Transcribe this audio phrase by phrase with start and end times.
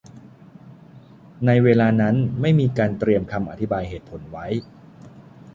[1.45, 4.47] ในเวลานั้นไม่มีการเตรียมคำอธิบายเหตุผลไว้